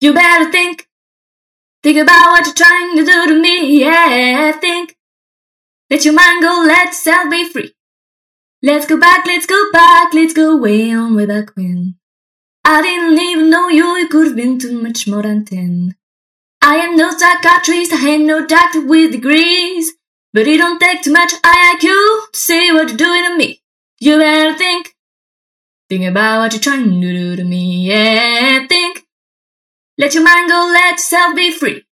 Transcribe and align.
You 0.00 0.14
better 0.14 0.50
think. 0.50 0.88
Think 1.82 1.98
about 1.98 2.30
what 2.30 2.46
you're 2.46 2.54
trying 2.54 2.96
to 2.96 3.04
do 3.04 3.26
to 3.26 3.40
me. 3.40 3.80
Yeah, 3.80 4.52
think. 4.52 4.96
Let 5.90 6.04
your 6.04 6.14
mind 6.14 6.42
go, 6.42 6.64
let 6.66 6.88
yourself 6.88 7.30
be 7.30 7.48
free. 7.48 7.74
Let's 8.62 8.86
go 8.86 8.98
back, 8.98 9.26
let's 9.26 9.46
go 9.46 9.70
back, 9.72 10.12
let's 10.12 10.34
go 10.34 10.56
way 10.56 10.92
on 10.92 11.14
way 11.14 11.26
back 11.26 11.56
when. 11.56 11.96
I 12.64 12.82
didn't 12.82 13.18
even 13.18 13.50
know 13.50 13.68
you, 13.68 13.96
you 13.96 14.08
could 14.08 14.26
have 14.26 14.36
been 14.36 14.58
too 14.58 14.82
much 14.82 15.06
more 15.08 15.22
than 15.22 15.44
ten. 15.44 15.96
I 16.60 16.76
am 16.76 16.96
no 16.96 17.10
psychiatrist, 17.10 17.92
I 17.92 18.08
ain't 18.08 18.24
no 18.24 18.44
doctor 18.44 18.84
with 18.84 19.12
degrees. 19.12 19.92
But 20.32 20.46
it 20.46 20.58
don't 20.58 20.78
take 20.78 21.02
too 21.02 21.12
much 21.12 21.32
IQ 21.32 21.80
to 21.80 22.28
see 22.34 22.70
what 22.70 22.88
you're 22.88 22.96
doing 22.98 23.24
to 23.24 23.36
me. 23.36 23.62
You 23.98 24.18
better 24.18 24.56
think. 24.56 24.94
Think 25.88 26.04
about 26.04 26.40
what 26.40 26.52
you're 26.52 26.60
trying 26.60 27.00
to 27.00 27.00
do 27.00 27.36
to 27.36 27.44
me, 27.44 27.88
yeah. 27.88 28.57
Let 30.00 30.14
your 30.14 30.22
mind 30.22 30.48
go, 30.48 30.70
let 30.72 30.92
yourself 30.92 31.34
be 31.34 31.50
free. 31.50 31.87